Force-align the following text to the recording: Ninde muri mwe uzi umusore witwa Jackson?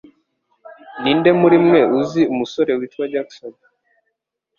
Ninde 1.01 1.29
muri 1.41 1.57
mwe 1.65 1.81
uzi 1.99 2.21
umusore 2.33 2.71
witwa 2.79 3.03
Jackson? 3.13 3.53